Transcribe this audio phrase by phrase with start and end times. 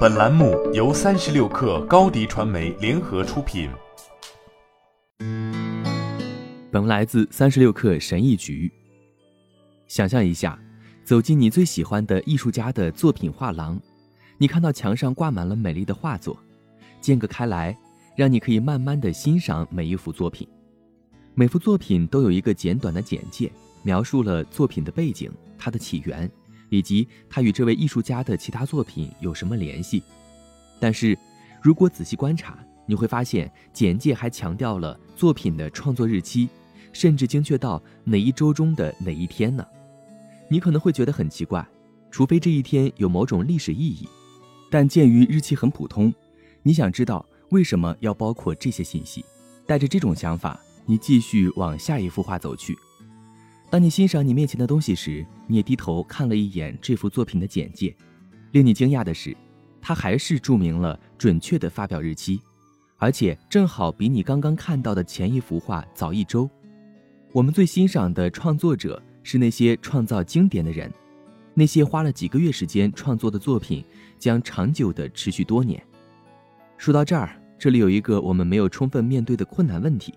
[0.00, 3.70] 本栏目由三十六氪高低传媒联合出品。
[6.70, 8.70] 本文来自三十六氪神译局。
[9.86, 10.58] 想象一下，
[11.02, 13.80] 走进你最喜欢的艺术家的作品画廊，
[14.36, 16.36] 你看到墙上挂满了美丽的画作，
[17.00, 17.74] 间隔开来，
[18.14, 20.46] 让你可以慢慢的欣赏每一幅作品。
[21.34, 23.50] 每幅作品都有一个简短的简介，
[23.82, 26.30] 描述了作品的背景、它的起源。
[26.70, 30.02] 以及他与这位艺术家的其他作品有什么联系？
[30.80, 31.16] 但是，
[31.62, 36.48] 如果仔细观察，你会发现简介还强调了作品的创作日期，
[36.92, 39.66] 甚至精确到哪一周中的哪一天呢？
[40.48, 41.64] 你可能会觉得很奇怪，
[42.10, 44.08] 除非这一天有某种历史意义。
[44.70, 46.12] 但鉴于日期很普通，
[46.62, 49.24] 你想知道为什么要包括这些信息？
[49.66, 52.76] 带着这种想法，你继续往下一幅画走去。
[53.70, 57.94] 当你欣赏你面前的东西时，你也低头看了一眼这幅作品的简介。
[58.50, 59.36] 令你惊讶的是，
[59.80, 62.40] 它还是注明了准确的发表日期，
[62.96, 66.50] 而且正好比你刚刚看到的前一幅画早一周。
[67.30, 70.92] 我们最欣赏的创作者是那些创造经典的人，
[71.54, 73.84] 那些花了几个月时间创作的作品
[74.18, 75.80] 将长久的持续多年。
[76.76, 80.12] 说到这儿，这里有一个我们没有充分面对的困难问题：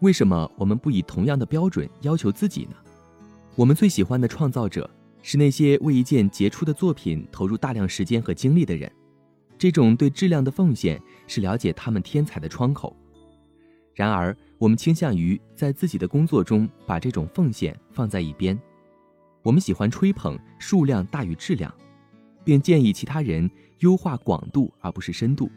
[0.00, 2.76] 为什么我们不以同样的标准要求自己呢？
[3.56, 4.88] 我们最喜欢的创造者
[5.22, 8.90] 是那些为一件杰出的作品投入大量时间和精力的人，
[9.58, 12.96] 这种对质量的奉献是了解他们天才的窗口。
[13.92, 18.58] 然而，我们倾向于在自己的工作中把这种奉献放在一边。
[19.42, 21.74] 我们喜欢吹捧数量大于质量，
[22.44, 25.50] 并建议其他人优化广度而不是深度。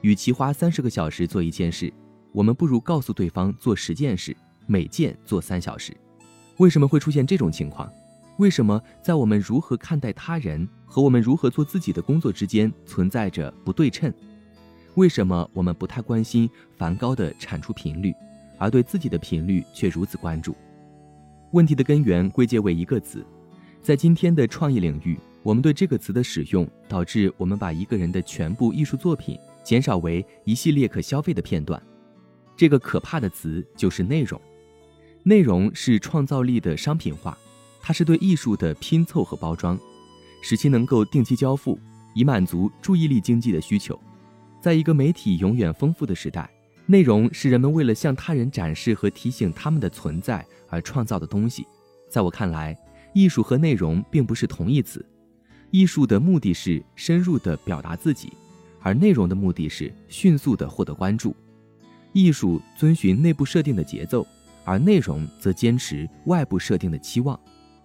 [0.00, 1.92] 与其花三十个小时做一件事，
[2.32, 4.34] 我们不如告诉对方做十件事，
[4.66, 5.94] 每件做三小时。
[6.58, 7.90] 为什么会出现这种情况？
[8.38, 14.12] 为什么在我们如何看待他人和我们如何做自己的工作之间存在着不对称？
[14.94, 18.14] 为什么我们不太关心梵高的产出频率，
[18.58, 20.54] 而对自己的频率却如此关注？
[21.52, 23.24] 问题的根源归结为一个词，
[23.82, 31.80] 在今天的创意领域，我们对这个词的使用导致我们把一个人的全部艺术作品减少为一系列可消费的片段。
[32.56, 34.40] 这个可怕的词就是内容。
[35.26, 37.36] 内容是创造力的商品化，
[37.80, 39.78] 它是对艺术的拼凑和包装，
[40.42, 41.80] 使其能够定期交付，
[42.14, 43.98] 以满足注意力经济的需求。
[44.60, 46.50] 在一个媒体永远丰富的时代，
[46.84, 51.66] 内容是人们为了向他人展示和提醒他们的存在而创造的东西。
[52.10, 52.76] 在我看来，
[53.14, 55.02] 艺术和内容并不是同义词。
[55.70, 58.30] 艺术的目的是深入地表达自己，
[58.82, 61.34] 而内容的目的是迅速地获得关注。
[62.12, 64.26] 艺术遵循内部设定的节奏。
[64.64, 67.38] 而内容则坚持外部设定的期望。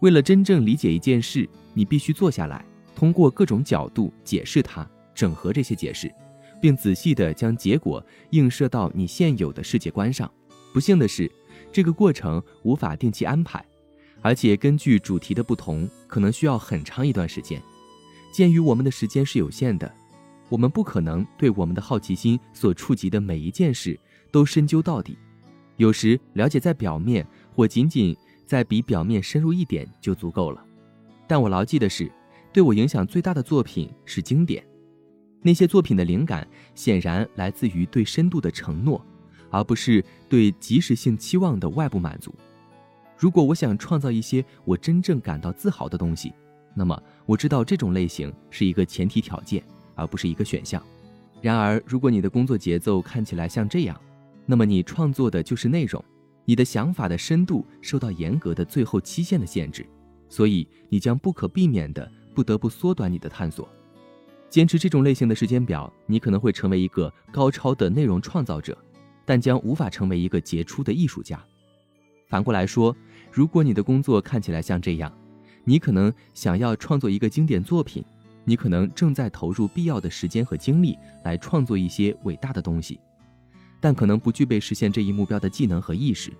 [0.00, 2.64] 为了真正理解一件事，你必须坐下来，
[2.96, 6.12] 通过各种角度解释它，整合这些解释，
[6.60, 10.28] 并仔细地将结果映射到你现有的世界观上。
[10.72, 11.30] 不幸的是，
[11.70, 13.64] 这个过程无法定期安排，
[14.22, 17.62] 而且根据主题的不同，可能需要很长一段时间。
[18.32, 19.92] 鉴于我们的时间是有限的，
[20.48, 23.98] 我们不可能对我们的好奇心所触及的每一件事
[24.30, 25.16] 都深究到底。
[25.76, 28.16] 有时了解在表面，或仅仅
[28.46, 30.64] 在比表面深入一点就足够了。
[31.26, 32.10] 但我牢记的是，
[32.52, 34.64] 对我影响最大的作品是经典。
[35.40, 39.04] 那些作品的灵感显然来自于对深度的承诺，
[39.50, 42.32] 而不是对即时性期望的外部满足。
[43.16, 46.32] 如果我想创造一些我真正感到自豪的东西，
[46.74, 49.62] 那么我知道这种类型是一个前提条件，
[49.94, 50.82] 而不是一个选项。
[51.40, 54.00] 然而，如果你的工作节奏看起来像这样，
[54.46, 56.02] 那么你创作的就是内容，
[56.44, 59.86] 你的想法的深度受到严格的最后期限的限制，
[60.28, 63.68] 所以你将不可避免的不得不缩短你的探索。
[64.50, 68.76] 坚持这种类型的时间表，你可能会成为一个高超的内容创造者，
[69.24, 71.42] 但将无法成为一个杰出的艺术家。
[72.28, 72.94] 反过来说，
[73.30, 75.10] 如果你的工作看起来像这样，
[75.64, 78.04] 你可能想要创作一个经典作品，
[78.44, 82.98] 你可能正在投入必要的时间和精力来创作一些伟大的东西。
[83.82, 86.32] 但可能不具备实现这一目标的技能和意识，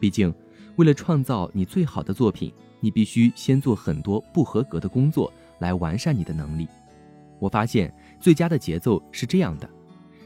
[0.00, 0.34] 毕竟，
[0.76, 2.50] 为了创造你最好的作品，
[2.80, 6.66] 你必须先做很多不合格的工作来完善你的能力。
[7.38, 9.68] 我发现最佳的节奏是这样的：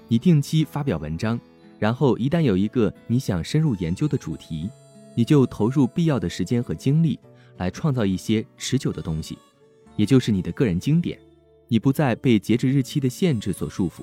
[0.07, 1.39] 你定期发表文章，
[1.81, 4.71] 然后一旦有一个你想深入研究的主题，
[5.17, 7.19] 你就投入必要的时间和精力
[7.57, 9.37] 来创造一些持久的东西，
[9.97, 11.19] 也就是你的个人经典。
[11.67, 14.03] 你不再被截止日期的限制所束缚。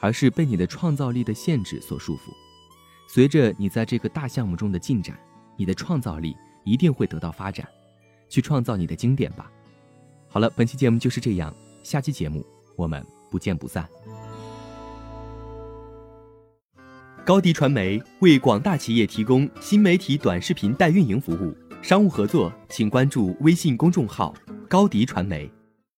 [0.00, 2.32] 而是被你的创造力的限制所束缚。
[3.08, 5.18] 随着你在这个大项目中的进展，
[5.56, 7.66] 你的创造力一定会得到发展。
[8.30, 9.50] 去创造你的经典吧。
[10.28, 11.50] 好了，本期节目就是这样，
[11.82, 12.44] 下期节目
[12.76, 13.88] 我们不见不散。
[17.24, 24.34] 高迪传媒为广大企业提供新媒体短视频代运营服务，商务合作请关注微信公众号
[24.68, 25.50] “高迪传媒”。